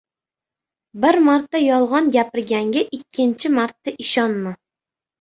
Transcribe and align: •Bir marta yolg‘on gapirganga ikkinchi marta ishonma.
•Bir 1.03 1.17
marta 1.25 1.61
yolg‘on 1.67 2.11
gapirganga 2.17 2.85
ikkinchi 3.01 3.55
marta 3.63 3.99
ishonma. 4.09 4.61